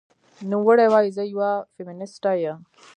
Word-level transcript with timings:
نوموړې 0.49 0.85
وايي، 0.93 1.09
"زه 1.17 1.23
یوه 1.33 1.51
فېمینیسټه 1.73 2.31
یم 2.43 2.59